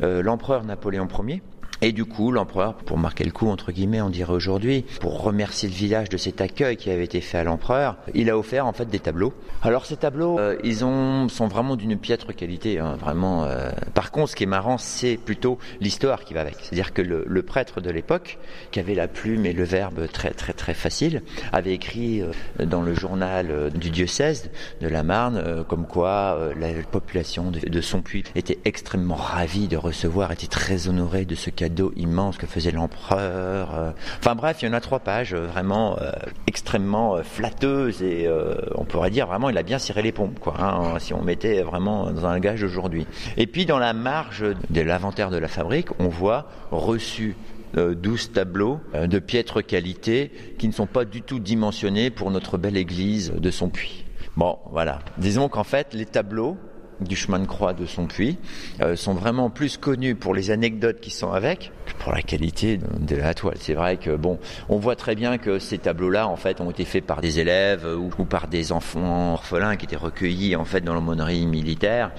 l'empereur 0.00 0.64
Napoléon 0.64 1.08
Ier 1.26 1.40
et 1.84 1.92
du 1.92 2.06
coup, 2.06 2.32
l'empereur, 2.32 2.76
pour 2.76 2.96
marquer 2.96 3.24
le 3.24 3.30
coup, 3.30 3.46
entre 3.48 3.70
guillemets, 3.70 4.00
on 4.00 4.08
dirait 4.08 4.32
aujourd'hui, 4.32 4.86
pour 5.00 5.20
remercier 5.20 5.68
le 5.68 5.74
village 5.74 6.08
de 6.08 6.16
cet 6.16 6.40
accueil 6.40 6.78
qui 6.78 6.88
avait 6.88 7.04
été 7.04 7.20
fait 7.20 7.36
à 7.36 7.44
l'empereur, 7.44 7.98
il 8.14 8.30
a 8.30 8.38
offert 8.38 8.66
en 8.66 8.72
fait 8.72 8.88
des 8.88 9.00
tableaux. 9.00 9.34
Alors 9.60 9.84
ces 9.84 9.98
tableaux, 9.98 10.38
euh, 10.38 10.56
ils 10.64 10.82
ont, 10.86 11.28
sont 11.28 11.46
vraiment 11.46 11.76
d'une 11.76 11.98
piètre 11.98 12.34
qualité, 12.34 12.78
hein, 12.78 12.96
vraiment. 12.98 13.44
Euh. 13.44 13.70
Par 13.92 14.12
contre, 14.12 14.30
ce 14.30 14.36
qui 14.36 14.44
est 14.44 14.46
marrant, 14.46 14.78
c'est 14.78 15.18
plutôt 15.18 15.58
l'histoire 15.82 16.24
qui 16.24 16.32
va 16.32 16.40
avec. 16.40 16.56
C'est-à-dire 16.62 16.94
que 16.94 17.02
le, 17.02 17.22
le, 17.26 17.42
prêtre 17.42 17.82
de 17.82 17.90
l'époque, 17.90 18.38
qui 18.70 18.80
avait 18.80 18.94
la 18.94 19.06
plume 19.06 19.44
et 19.44 19.52
le 19.52 19.64
verbe 19.64 20.08
très 20.10 20.30
très 20.30 20.54
très 20.54 20.72
facile, 20.72 21.22
avait 21.52 21.74
écrit 21.74 22.22
euh, 22.22 22.32
dans 22.64 22.80
le 22.80 22.94
journal 22.94 23.70
du 23.74 23.90
diocèse 23.90 24.50
de 24.80 24.88
la 24.88 25.02
Marne, 25.02 25.64
comme 25.68 25.86
quoi 25.86 26.38
la 26.58 26.68
population 26.90 27.50
de, 27.50 27.60
de 27.60 27.80
son 27.82 28.00
puits 28.00 28.24
était 28.34 28.58
extrêmement 28.64 29.16
ravie 29.16 29.68
de 29.68 29.76
recevoir, 29.76 30.32
était 30.32 30.46
très 30.46 30.88
honorée 30.88 31.26
de 31.26 31.34
ce 31.34 31.50
cadeau 31.50 31.73
immense 31.96 32.36
que 32.36 32.46
faisait 32.46 32.70
l'empereur. 32.70 33.74
Euh. 33.74 33.90
Enfin 34.18 34.34
bref, 34.34 34.58
il 34.62 34.66
y 34.66 34.68
en 34.68 34.72
a 34.72 34.80
trois 34.80 35.00
pages 35.00 35.34
euh, 35.34 35.46
vraiment 35.46 35.98
euh, 36.00 36.10
extrêmement 36.46 37.22
flatteuses 37.22 38.02
et 38.02 38.28
on 38.74 38.84
pourrait 38.84 39.10
dire 39.10 39.26
vraiment 39.26 39.50
il 39.50 39.58
a 39.58 39.62
bien 39.62 39.78
ciré 39.78 40.02
les 40.02 40.12
pompes 40.12 40.38
quoi. 40.38 40.54
Hein, 40.58 40.98
si 40.98 41.14
on 41.14 41.22
mettait 41.22 41.62
vraiment 41.62 42.10
dans 42.10 42.26
un 42.26 42.38
gage 42.38 42.62
aujourd'hui. 42.62 43.06
Et 43.36 43.46
puis 43.46 43.66
dans 43.66 43.78
la 43.78 43.92
marge 43.92 44.44
de 44.70 44.80
l'inventaire 44.80 45.30
de 45.30 45.38
la 45.38 45.48
fabrique, 45.48 45.88
on 45.98 46.08
voit 46.08 46.46
reçu 46.70 47.36
12 47.76 48.32
tableaux 48.32 48.80
de 48.94 49.18
piètre 49.18 49.64
qualité 49.64 50.30
qui 50.58 50.68
ne 50.68 50.72
sont 50.72 50.86
pas 50.86 51.04
du 51.04 51.22
tout 51.22 51.40
dimensionnés 51.40 52.10
pour 52.10 52.30
notre 52.30 52.58
belle 52.58 52.76
église 52.76 53.32
de 53.32 53.50
son 53.50 53.68
puits. 53.68 54.04
Bon, 54.36 54.58
voilà. 54.70 54.98
Disons 55.18 55.48
qu'en 55.48 55.64
fait, 55.64 55.94
les 55.94 56.06
tableaux 56.06 56.56
du 57.00 57.16
chemin 57.16 57.38
de 57.38 57.46
croix 57.46 57.72
de 57.72 57.86
son 57.86 58.06
puits 58.06 58.38
euh, 58.80 58.96
sont 58.96 59.14
vraiment 59.14 59.50
plus 59.50 59.76
connus 59.76 60.14
pour 60.14 60.34
les 60.34 60.50
anecdotes 60.50 61.00
qui 61.00 61.10
sont 61.10 61.32
avec 61.32 61.72
que 61.86 61.92
pour 61.94 62.12
la 62.12 62.22
qualité 62.22 62.78
de, 62.78 63.16
la 63.16 63.34
toile. 63.34 63.56
C'est 63.60 63.74
vrai 63.74 63.96
que 63.96 64.16
bon, 64.16 64.38
on 64.68 64.78
voit 64.78 64.96
très 64.96 65.14
bien 65.14 65.38
que 65.38 65.58
ces 65.58 65.78
tableaux-là 65.78 66.28
en 66.28 66.36
fait 66.36 66.60
ont 66.60 66.70
été 66.70 66.84
faits 66.84 67.04
par 67.04 67.20
des 67.20 67.40
élèves 67.40 67.86
ou, 67.86 68.24
par 68.24 68.48
des 68.48 68.72
enfants 68.72 69.34
orphelins 69.34 69.76
qui 69.76 69.86
étaient 69.86 69.96
recueillis 69.96 70.56
en 70.56 70.64
fait 70.64 70.80
dans 70.80 70.94
l'aumônerie 70.94 71.46
militaire. 71.46 72.12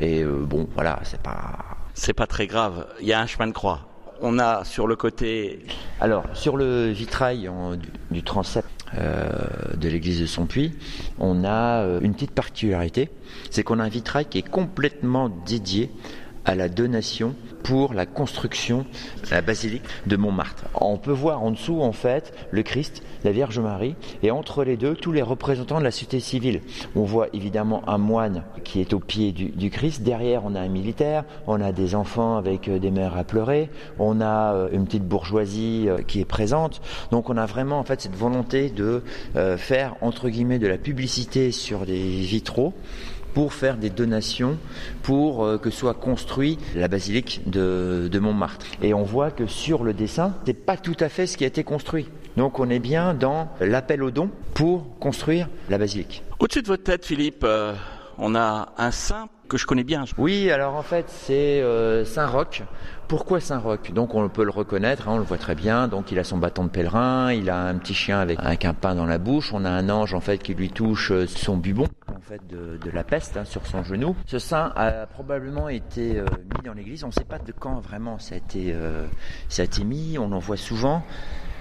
Et 0.00 0.22
euh, 0.22 0.44
bon, 0.44 0.68
voilà, 0.74 1.00
c'est 1.02 1.20
pas 1.20 1.78
c'est 1.94 2.12
pas 2.12 2.26
très 2.26 2.46
grave. 2.46 2.86
Il 3.00 3.08
y 3.08 3.12
a 3.12 3.20
un 3.20 3.26
chemin 3.26 3.48
de 3.48 3.52
croix. 3.52 3.80
On 4.20 4.38
a 4.38 4.64
sur 4.64 4.86
le 4.86 4.96
côté. 4.96 5.64
Alors 6.00 6.24
sur 6.32 6.56
le 6.56 6.88
vitrail 6.90 7.50
du, 7.76 7.88
du 8.10 8.22
transept 8.22 8.66
de 8.94 9.88
l'église 9.88 10.20
de 10.20 10.26
son 10.26 10.46
puits, 10.46 10.72
on 11.18 11.44
a 11.44 11.82
euh, 11.82 12.00
une 12.00 12.14
petite 12.14 12.30
particularité, 12.30 13.10
c'est 13.50 13.62
qu'on 13.62 13.80
a 13.80 13.84
un 13.84 13.88
vitrail 13.88 14.26
qui 14.26 14.38
est 14.38 14.48
complètement 14.48 15.28
dédié 15.46 15.90
à 16.44 16.54
la 16.54 16.68
donation 16.68 17.34
pour 17.68 17.92
la 17.92 18.06
construction 18.06 18.86
de 19.24 19.30
la 19.30 19.42
basilique 19.42 19.82
de 20.06 20.16
Montmartre. 20.16 20.64
On 20.74 20.96
peut 20.96 21.12
voir 21.12 21.42
en 21.42 21.50
dessous, 21.50 21.82
en 21.82 21.92
fait, 21.92 22.32
le 22.50 22.62
Christ, 22.62 23.02
la 23.24 23.30
Vierge 23.30 23.58
Marie, 23.58 23.94
et 24.22 24.30
entre 24.30 24.64
les 24.64 24.78
deux, 24.78 24.94
tous 24.94 25.12
les 25.12 25.20
représentants 25.20 25.78
de 25.78 25.84
la 25.84 25.90
société 25.90 26.18
civile. 26.18 26.62
On 26.96 27.02
voit 27.02 27.28
évidemment 27.34 27.86
un 27.86 27.98
moine 27.98 28.44
qui 28.64 28.80
est 28.80 28.94
au 28.94 29.00
pied 29.00 29.32
du, 29.32 29.68
Christ. 29.68 30.00
Derrière, 30.00 30.46
on 30.46 30.54
a 30.54 30.60
un 30.60 30.68
militaire, 30.68 31.24
on 31.46 31.60
a 31.60 31.72
des 31.72 31.94
enfants 31.94 32.38
avec 32.38 32.68
euh, 32.68 32.78
des 32.78 32.90
mères 32.90 33.18
à 33.18 33.24
pleurer, 33.24 33.68
on 33.98 34.22
a 34.22 34.54
euh, 34.54 34.68
une 34.72 34.86
petite 34.86 35.04
bourgeoisie 35.04 35.88
euh, 35.88 35.98
qui 35.98 36.20
est 36.20 36.24
présente. 36.24 36.80
Donc 37.10 37.28
on 37.28 37.36
a 37.36 37.44
vraiment 37.44 37.78
en 37.78 37.84
fait 37.84 38.00
cette 38.00 38.16
volonté 38.16 38.70
de 38.70 39.02
faire 39.58 39.96
entre 40.00 40.30
guillemets 40.30 40.58
de 40.58 40.66
la 40.66 40.78
publicité 40.78 41.52
sur 41.52 41.84
des 41.84 41.98
vitraux 41.98 42.72
pour 43.34 43.52
faire 43.52 43.76
des 43.76 43.90
donations 43.90 44.58
pour 45.02 45.60
que 45.60 45.70
soit 45.70 45.94
construit 45.94 46.58
la 46.74 46.88
basilique 46.88 47.42
de, 47.46 48.18
Montmartre. 48.18 48.66
Et 48.82 48.94
on 48.94 49.04
voit 49.04 49.30
que 49.30 49.46
sur 49.46 49.84
le 49.84 49.94
dessin, 49.94 50.34
c'est 50.44 50.54
pas 50.54 50.76
tout 50.76 50.96
à 51.00 51.08
fait 51.08 51.26
ce 51.26 51.36
qui 51.36 51.44
a 51.44 51.46
été 51.46 51.62
construit. 51.62 52.08
Donc 52.36 52.58
on 52.58 52.68
est 52.68 52.78
bien 52.78 53.14
dans 53.14 53.48
l'appel 53.60 54.02
aux 54.02 54.10
dons 54.10 54.30
pour 54.54 54.98
construire 54.98 55.48
la 55.70 55.78
basilique. 55.78 56.22
Au-dessus 56.40 56.62
de 56.62 56.66
votre 56.66 56.82
tête, 56.84 57.06
Philippe, 57.06 57.46
on 58.18 58.34
a 58.34 58.72
un 58.76 58.90
saint 58.90 59.28
que 59.48 59.56
je 59.56 59.66
connais 59.66 59.84
bien. 59.84 60.04
Oui, 60.18 60.50
alors 60.50 60.76
en 60.76 60.82
fait 60.82 61.06
c'est 61.08 61.60
euh, 61.62 62.04
Saint 62.04 62.26
Roch. 62.26 62.62
Pourquoi 63.08 63.40
Saint 63.40 63.58
Roch 63.58 63.90
Donc 63.92 64.14
on 64.14 64.28
peut 64.28 64.44
le 64.44 64.50
reconnaître, 64.50 65.08
hein, 65.08 65.14
on 65.14 65.18
le 65.18 65.24
voit 65.24 65.38
très 65.38 65.54
bien. 65.54 65.88
Donc 65.88 66.12
il 66.12 66.18
a 66.18 66.24
son 66.24 66.38
bâton 66.38 66.64
de 66.64 66.68
pèlerin, 66.68 67.32
il 67.32 67.48
a 67.50 67.64
un 67.64 67.74
petit 67.76 67.94
chien 67.94 68.20
avec, 68.20 68.64
un 68.64 68.74
pain 68.74 68.94
dans 68.94 69.06
la 69.06 69.18
bouche. 69.18 69.52
On 69.52 69.64
a 69.64 69.70
un 69.70 69.88
ange 69.88 70.14
en 70.14 70.20
fait 70.20 70.38
qui 70.38 70.54
lui 70.54 70.70
touche 70.70 71.10
euh, 71.10 71.26
son 71.26 71.56
bubon 71.56 71.88
en 72.14 72.20
fait 72.20 72.46
de, 72.46 72.90
la 72.92 73.04
peste 73.04 73.36
hein, 73.36 73.44
sur 73.44 73.66
son 73.66 73.82
genou. 73.82 74.14
Ce 74.26 74.38
saint 74.38 74.72
a 74.76 75.06
probablement 75.06 75.68
été 75.68 76.18
euh, 76.18 76.26
mis 76.56 76.64
dans 76.64 76.74
l'église. 76.74 77.02
On 77.04 77.08
ne 77.08 77.12
sait 77.12 77.24
pas 77.24 77.38
de 77.38 77.52
quand 77.52 77.80
vraiment 77.80 78.18
ça 78.18 78.34
a 78.34 78.38
été 78.38 78.74
ça 79.48 79.62
a 79.62 79.64
été 79.64 79.84
mis. 79.84 80.18
On 80.18 80.30
en 80.32 80.38
voit 80.38 80.56
souvent. 80.56 81.02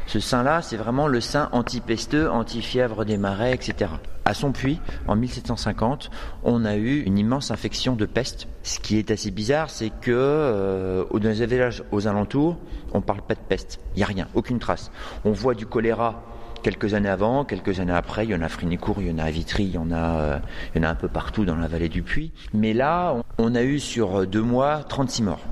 Ce 0.07 0.21
saint-là, 0.21 0.61
c'est 0.61 0.77
vraiment 0.77 1.07
le 1.07 1.19
saint 1.19 1.49
anti-pesteux, 1.51 2.31
anti-fièvre 2.31 3.03
des 3.03 3.17
marais, 3.17 3.53
etc. 3.53 3.91
À 4.23 4.33
son 4.33 4.53
puits, 4.53 4.79
en 5.05 5.17
1750, 5.17 6.09
on 6.45 6.63
a 6.63 6.77
eu 6.77 7.01
une 7.01 7.17
immense 7.17 7.51
infection 7.51 7.97
de 7.97 8.05
peste. 8.05 8.47
Ce 8.63 8.79
qui 8.79 8.97
est 8.97 9.11
assez 9.11 9.31
bizarre, 9.31 9.69
c'est 9.69 9.89
que 9.89 10.11
euh, 10.11 11.03
dans 11.11 11.19
les 11.29 11.45
villages 11.45 11.83
aux 11.91 12.07
alentours, 12.07 12.57
on 12.93 13.01
parle 13.01 13.21
pas 13.21 13.35
de 13.35 13.41
peste. 13.41 13.81
Il 13.95 13.99
y 13.99 14.03
a 14.03 14.05
rien, 14.05 14.29
aucune 14.33 14.59
trace. 14.59 14.91
On 15.25 15.31
voit 15.31 15.55
du 15.55 15.65
choléra 15.65 16.23
quelques 16.63 16.93
années 16.93 17.09
avant, 17.09 17.43
quelques 17.43 17.81
années 17.81 17.91
après, 17.91 18.23
il 18.23 18.31
y 18.31 18.35
en 18.35 18.41
a 18.41 18.45
à 18.45 18.49
Frinicourt, 18.49 19.01
il 19.01 19.09
y 19.09 19.11
en 19.11 19.17
a 19.17 19.25
à 19.25 19.29
Vitry, 19.29 19.65
il 19.65 19.71
y 19.71 19.77
en 19.77 19.91
a, 19.91 20.19
euh, 20.19 20.39
y 20.73 20.79
en 20.79 20.83
a 20.83 20.89
un 20.89 20.95
peu 20.95 21.09
partout 21.09 21.43
dans 21.43 21.57
la 21.57 21.67
vallée 21.67 21.89
du 21.89 22.01
Puy. 22.01 22.31
Mais 22.53 22.71
là, 22.71 23.13
on 23.37 23.55
a 23.55 23.63
eu 23.63 23.77
sur 23.77 24.25
deux 24.25 24.41
mois 24.41 24.83
36 24.87 25.23
morts 25.23 25.43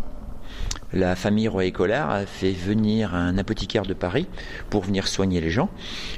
la 0.96 1.16
famille 1.16 1.48
Royer-Collard 1.48 2.10
a 2.10 2.26
fait 2.26 2.54
venir 2.54 3.14
un 3.14 3.38
apothicaire 3.38 3.84
de 3.84 3.94
Paris 3.94 4.28
pour 4.70 4.84
venir 4.84 5.08
soigner 5.08 5.42
les 5.42 5.52
gens. 5.52 5.70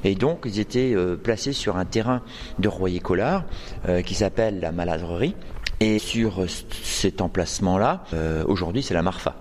Et 0.03 0.15
donc, 0.15 0.43
ils 0.45 0.59
étaient 0.59 0.93
euh, 0.95 1.17
placés 1.17 1.51
sur 1.51 1.77
un 1.77 1.85
terrain 1.85 2.21
de 2.59 2.67
Royer-Collard 2.67 3.43
euh, 3.89 4.01
qui 4.03 4.13
s'appelle 4.13 4.59
la 4.59 4.71
Maladrerie. 4.71 5.35
Et 5.79 5.99
sur 5.99 6.43
euh, 6.43 6.47
cet 6.83 7.21
emplacement-là, 7.21 8.03
aujourd'hui, 8.45 8.83
c'est 8.83 8.93
la 8.93 9.01
Marfa, 9.01 9.35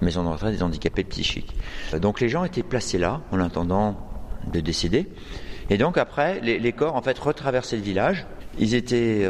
maison 0.00 0.24
de 0.24 0.28
retraite 0.28 0.54
des 0.54 0.62
handicapés 0.62 1.04
psychiques. 1.04 1.54
Donc, 2.00 2.20
les 2.20 2.30
gens 2.30 2.44
étaient 2.44 2.62
placés 2.62 2.98
là 2.98 3.20
en 3.30 3.40
attendant 3.40 3.96
de 4.50 4.60
décéder. 4.60 5.06
Et 5.70 5.76
donc, 5.76 5.98
après, 5.98 6.40
les, 6.40 6.58
les 6.58 6.72
corps, 6.72 6.96
en 6.96 7.02
fait, 7.02 7.18
retraversaient 7.18 7.76
le 7.76 7.82
village. 7.82 8.26
Ils 8.58 8.74
étaient 8.74 9.28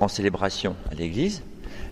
en 0.00 0.08
célébration 0.08 0.76
à 0.90 0.94
l'église 0.94 1.42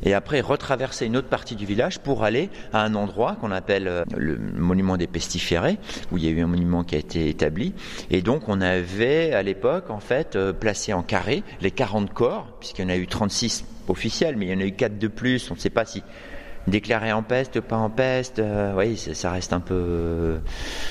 et 0.03 0.15
après 0.15 0.41
retraverser 0.41 1.07
une 1.07 1.17
autre 1.17 1.29
partie 1.29 1.57
du 1.57 1.67
village 1.67 1.99
pour 1.99 2.25
aller 2.25 2.51
à 2.73 2.83
un 2.83 2.95
endroit 2.95 3.37
qu'on 3.41 3.51
appelle 3.51 3.89
euh, 3.89 4.05
le 4.17 4.37
monument 4.39 4.97
des 4.97 5.07
pestiférés, 5.07 5.79
où 6.13 6.19
il 6.19 6.25
y 6.25 6.29
a 6.29 6.31
eu 6.31 6.41
un 6.41 6.47
monument 6.47 6.85
qui 6.85 6.95
a 6.95 6.99
été 6.99 7.29
établi. 7.29 7.75
Et 8.11 8.23
donc 8.23 8.49
on 8.49 8.61
avait 8.61 9.33
à 9.33 9.43
l'époque 9.43 9.91
en 9.91 10.01
fait 10.01 10.37
euh, 10.37 10.53
placé 10.53 10.93
en 10.93 11.03
carré 11.03 11.43
les 11.61 11.71
40 11.71 12.13
corps, 12.13 12.49
puisqu'il 12.61 12.83
y 12.83 12.85
en 12.87 12.91
a 12.91 12.97
eu 12.97 13.07
36 13.07 13.65
officiels, 13.89 14.37
mais 14.37 14.47
il 14.47 14.53
y 14.53 14.55
en 14.55 14.61
a 14.61 14.65
eu 14.65 14.73
4 14.73 14.99
de 14.99 15.09
plus, 15.09 15.51
on 15.51 15.55
ne 15.55 15.61
sait 15.61 15.71
pas 15.71 15.85
si 15.85 16.03
déclaré 16.67 17.13
en 17.13 17.23
peste, 17.23 17.61
pas 17.61 17.77
en 17.77 17.91
peste, 17.91 18.39
euh, 18.39 18.75
oui, 18.77 18.97
ça, 18.97 19.31
reste 19.31 19.53
un 19.53 19.61
peu 19.61 20.39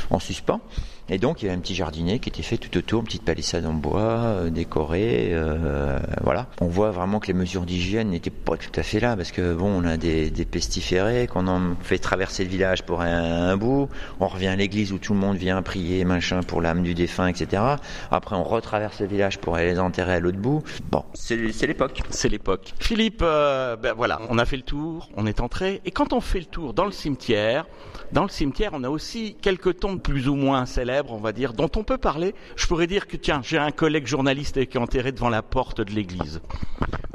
en 0.09 0.19
suspens. 0.19 0.61
Et 1.09 1.17
donc 1.17 1.41
il 1.41 1.45
y 1.45 1.47
avait 1.49 1.57
un 1.57 1.61
petit 1.61 1.75
jardinier 1.75 2.19
qui 2.19 2.29
était 2.29 2.43
fait 2.43 2.57
tout 2.57 2.75
autour, 2.77 3.01
une 3.01 3.05
petite 3.05 3.25
palissade 3.25 3.65
en 3.65 3.73
bois, 3.73 3.99
euh, 3.99 4.49
décorée, 4.49 5.29
euh, 5.33 5.99
voilà. 6.21 6.47
On 6.61 6.67
voit 6.67 6.91
vraiment 6.91 7.19
que 7.19 7.27
les 7.27 7.33
mesures 7.33 7.65
d'hygiène 7.65 8.09
n'étaient 8.09 8.29
pas 8.29 8.55
tout 8.55 8.71
à 8.79 8.83
fait 8.83 9.01
là, 9.01 9.17
parce 9.17 9.31
que 9.31 9.53
bon, 9.53 9.67
on 9.67 9.85
a 9.85 9.97
des, 9.97 10.31
pestiférés, 10.49 11.27
qu'on 11.27 11.47
en 11.47 11.75
fait 11.81 11.97
traverser 11.97 12.43
le 12.45 12.49
village 12.49 12.83
pour 12.83 13.01
un, 13.01 13.57
bout, 13.57 13.89
on 14.19 14.27
revient 14.27 14.47
à 14.47 14.55
l'église 14.55 14.93
où 14.93 14.97
tout 14.97 15.13
le 15.13 15.19
monde 15.19 15.37
vient 15.37 15.61
prier, 15.61 16.05
machin, 16.05 16.41
pour 16.41 16.61
l'âme 16.61 16.83
du 16.83 16.93
défunt, 16.93 17.27
etc. 17.27 17.61
Après 18.09 18.35
on 18.35 18.43
retraverse 18.43 19.01
le 19.01 19.07
village 19.07 19.39
pour 19.39 19.55
aller 19.55 19.71
les 19.71 19.79
enterrer 19.79 20.13
à 20.13 20.19
l'autre 20.19 20.37
bout. 20.37 20.63
Bon, 20.89 21.03
c'est 21.13 21.35
l'époque. 21.67 22.01
C'est 22.11 22.29
l'époque. 22.29 22.73
Philippe, 22.79 23.21
euh, 23.21 23.75
ben 23.75 23.93
voilà, 23.93 24.21
on 24.29 24.37
a 24.37 24.45
fait 24.45 24.57
le 24.57 24.63
tour, 24.63 25.09
on 25.17 25.25
est 25.25 25.41
entré, 25.41 25.81
et 25.85 25.91
quand 25.91 26.13
on 26.13 26.21
fait 26.21 26.39
le 26.39 26.45
tour 26.45 26.73
dans 26.73 26.85
le 26.85 26.91
cimetière, 26.91 27.65
dans 28.13 28.23
le 28.23 28.29
cimetière, 28.29 28.71
on 28.73 28.83
a 28.83 28.89
aussi 28.89 29.35
quelques 29.41 29.79
tombes 29.79 29.99
plus 29.99 30.29
ou 30.29 30.35
moins 30.35 30.65
célèbres 30.65 30.93
on 31.09 31.17
va 31.17 31.31
dire, 31.31 31.53
dont 31.53 31.69
on 31.75 31.83
peut 31.83 31.97
parler. 31.97 32.33
Je 32.55 32.67
pourrais 32.67 32.87
dire 32.87 33.07
que, 33.07 33.17
tiens, 33.17 33.41
j'ai 33.43 33.57
un 33.57 33.71
collègue 33.71 34.07
journaliste 34.07 34.65
qui 34.65 34.77
est 34.77 34.81
enterré 34.81 35.11
devant 35.11 35.29
la 35.29 35.41
porte 35.41 35.81
de 35.81 35.91
l'église. 35.91 36.41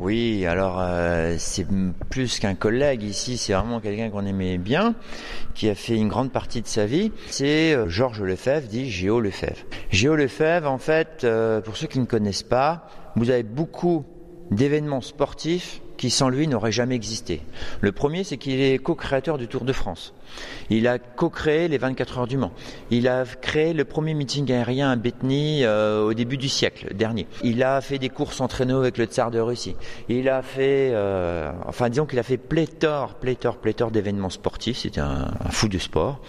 Oui, 0.01 0.47
alors 0.47 0.79
euh, 0.79 1.35
c'est 1.39 1.67
plus 2.09 2.39
qu'un 2.39 2.55
collègue 2.55 3.03
ici, 3.03 3.37
c'est 3.37 3.53
vraiment 3.53 3.81
quelqu'un 3.81 4.11
qu'on 4.11 4.25
aimait 4.25 4.59
bien, 4.59 4.95
qui 5.55 5.69
a 5.69 5.75
fait 5.75 5.97
une 5.97 6.09
grande 6.09 6.31
partie 6.31 6.63
de 6.63 6.69
sa 6.69 6.87
vie. 6.87 7.11
C'est 7.27 7.75
euh, 7.75 7.89
Georges 7.89 8.23
Lefebvre, 8.23 8.69
dit 8.69 8.91
Géo 8.91 9.21
Lefebvre. 9.21 9.65
Géo 9.91 10.15
Lefebvre, 10.15 10.71
en 10.71 10.79
fait, 10.79 11.25
euh, 11.25 11.61
pour 11.61 11.77
ceux 11.77 11.89
qui 11.89 11.99
ne 11.99 12.05
connaissent 12.05 12.45
pas, 12.45 12.89
vous 13.17 13.31
avez 13.31 13.43
beaucoup 13.43 14.05
d'événements 14.51 15.01
sportifs 15.01 15.81
qui 15.97 16.11
sans 16.11 16.29
lui 16.29 16.47
n'aurait 16.47 16.73
jamais 16.73 16.95
existé. 16.95 17.43
Le 17.81 17.93
premier, 17.93 18.25
c'est 18.25 18.37
qu'il 18.37 18.61
est 18.61 18.79
co-créateur 18.79 19.37
du 19.37 19.49
Tour 19.49 19.65
de 19.65 19.73
France. 19.73 20.15
Il 20.71 20.87
a 20.87 20.99
co-créé 20.99 21.69
les 21.69 21.79
24 21.79 22.19
heures 22.19 22.27
du 22.27 22.37
Mans. 22.37 22.53
Il 22.91 23.09
a 23.09 23.25
créé 23.25 23.73
le 23.73 23.85
premier 23.85 24.15
meeting 24.15 24.51
aérien 24.53 24.91
à 24.91 24.97
Bethny 24.97 25.65
euh, 25.65 26.05
au 26.05 26.15
début 26.15 26.37
du 26.37 26.49
siècle 26.49 26.95
dernier. 26.95 27.27
Il 27.43 27.63
a 27.63 27.81
fait 27.81 27.99
des 27.99 28.09
courses 28.09 28.41
en 28.41 28.49
traîneau 28.49 28.79
avec 28.79 28.99
le 28.99 29.05
tsar 29.07 29.31
de 29.31 29.41
Russie. 29.41 29.77
Il 30.09 30.29
a 30.29 30.43
fait, 30.43 30.91
euh, 30.93 31.51
enfin 31.67 31.89
disons 31.89 32.07
qu'il 32.07 32.19
a 32.19 32.23
fait 32.23 32.37
pléthore, 32.37 33.15
pléthore, 33.15 33.57
pléthore 33.59 33.91
d'événements 33.91 34.31
sportifs. 34.31 34.79
C'était 34.79 35.01
un, 35.01 35.29
fou 35.51 35.69
de 35.69 35.79
sport. 35.79 36.21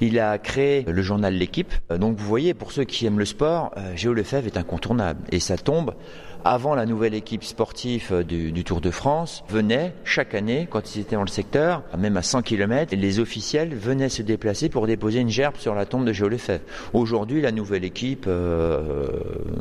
Il 0.00 0.18
a 0.18 0.38
créé 0.38 0.84
le 0.88 1.02
journal 1.02 1.34
L'équipe. 1.34 1.72
Euh, 1.90 1.98
donc 1.98 2.16
vous 2.16 2.26
voyez, 2.26 2.54
pour 2.54 2.72
ceux 2.72 2.84
qui 2.84 3.06
aiment 3.06 3.18
le 3.18 3.24
sport, 3.24 3.72
Géo 3.94 4.12
Lefebvre 4.12 4.46
est 4.46 4.56
incontournable. 4.56 5.20
Et 5.30 5.40
ça 5.40 5.56
tombe 5.56 5.94
avant 6.44 6.74
la 6.74 6.86
nouvelle 6.86 7.14
équipe 7.14 7.44
sportive 7.44 8.08
euh, 8.12 8.22
du, 8.22 8.64
Tour 8.64 8.80
de 8.80 8.90
France, 8.90 9.44
venaient 9.48 9.92
chaque 10.04 10.34
année, 10.34 10.68
quand 10.70 10.94
ils 10.94 11.00
étaient 11.00 11.16
dans 11.16 11.22
le 11.22 11.28
secteur, 11.28 11.82
même 11.98 12.16
à 12.16 12.22
100 12.22 12.42
km, 12.42 12.94
les 12.94 13.20
officiels 13.42 13.74
venaient 13.74 14.08
se 14.08 14.22
déplacer 14.22 14.68
pour 14.68 14.86
déposer 14.86 15.18
une 15.18 15.28
gerbe 15.28 15.56
sur 15.56 15.74
la 15.74 15.84
tombe 15.84 16.04
de 16.04 16.12
Géo 16.12 16.28
Lefebvre. 16.28 16.62
Aujourd'hui, 16.92 17.40
la 17.40 17.50
nouvelle 17.50 17.84
équipe 17.84 18.26
euh, 18.28 19.08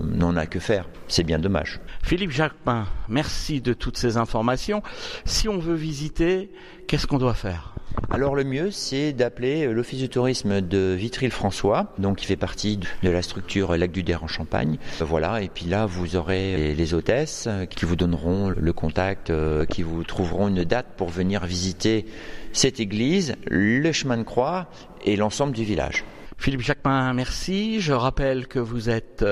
n'en 0.03 0.35
a 0.35 0.45
que 0.45 0.59
faire. 0.59 0.87
C'est 1.07 1.23
bien 1.23 1.39
dommage. 1.39 1.79
Philippe 2.03 2.29
Jacquemin, 2.29 2.85
merci 3.09 3.59
de 3.59 3.73
toutes 3.73 3.97
ces 3.97 4.17
informations. 4.17 4.83
Si 5.25 5.49
on 5.49 5.57
veut 5.57 5.73
visiter, 5.73 6.51
qu'est-ce 6.87 7.07
qu'on 7.07 7.17
doit 7.17 7.33
faire? 7.33 7.73
Alors 8.09 8.35
le 8.35 8.43
mieux, 8.43 8.71
c'est 8.71 9.13
d'appeler 9.13 9.65
euh, 9.65 9.71
l'Office 9.71 9.99
du 9.99 10.09
tourisme 10.09 10.61
de 10.61 10.93
Vitry-le-François, 10.97 11.93
donc 11.97 12.17
qui 12.17 12.25
fait 12.25 12.35
partie 12.35 12.77
de 13.03 13.09
la 13.09 13.21
structure 13.21 13.75
Lac 13.77 13.91
du 13.91 14.03
Der 14.03 14.23
en 14.23 14.27
Champagne. 14.27 14.77
Voilà, 14.99 15.41
et 15.41 15.49
puis 15.49 15.65
là, 15.65 15.85
vous 15.85 16.15
aurez 16.15 16.73
les 16.73 16.93
hôtesses 16.93 17.45
euh, 17.47 17.65
qui 17.65 17.85
vous 17.85 17.95
donneront 17.95 18.49
le 18.49 18.73
contact, 18.73 19.29
euh, 19.29 19.65
qui 19.65 19.83
vous 19.83 20.03
trouveront 20.03 20.47
une 20.47 20.63
date 20.63 20.87
pour 20.97 21.09
venir 21.09 21.45
visiter 21.45 22.05
cette 22.53 22.79
église, 22.79 23.35
le 23.47 23.91
chemin 23.91 24.17
de 24.17 24.23
croix 24.23 24.67
et 25.05 25.15
l'ensemble 25.15 25.53
du 25.53 25.63
village. 25.63 26.03
Philippe 26.41 26.61
Jacquemin, 26.61 27.13
merci. 27.13 27.79
Je 27.81 27.93
rappelle 27.93 28.47
que 28.47 28.57
vous 28.57 28.89
êtes 28.89 29.23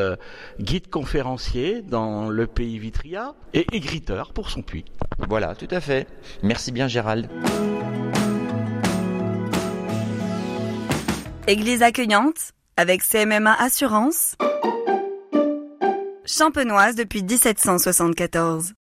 guide 0.61 0.91
conférencier 0.91 1.81
dans 1.81 2.29
le 2.29 2.45
pays 2.45 2.77
Vitria 2.77 3.33
et 3.55 3.65
égriteur 3.73 4.31
pour 4.31 4.51
son 4.51 4.61
puits. 4.61 4.85
Voilà, 5.27 5.55
tout 5.55 5.67
à 5.71 5.81
fait. 5.81 6.07
Merci 6.43 6.71
bien 6.71 6.87
Gérald. 6.87 7.27
Église 11.47 11.81
accueillante 11.81 12.53
avec 12.77 13.01
CMMA 13.01 13.55
Assurance. 13.55 14.35
Champenoise 16.25 16.93
depuis 16.93 17.23
1774. 17.23 18.73